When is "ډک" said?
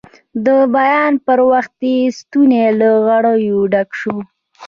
3.71-3.89